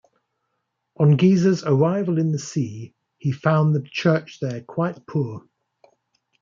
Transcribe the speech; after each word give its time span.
On 0.97 1.15
Gisa's 1.15 1.61
arrival 1.63 2.17
in 2.17 2.31
the 2.31 2.39
see 2.39 2.95
he 3.19 3.31
found 3.31 3.75
the 3.75 3.83
church 3.87 4.39
there 4.39 4.63
quite 4.63 5.05
poor. 5.05 5.43